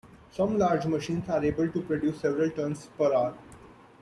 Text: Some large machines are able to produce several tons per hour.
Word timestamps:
Some 0.31 0.57
large 0.57 0.87
machines 0.87 1.29
are 1.29 1.43
able 1.45 1.69
to 1.69 1.79
produce 1.83 2.21
several 2.21 2.49
tons 2.49 2.89
per 2.97 3.13
hour. 3.13 3.35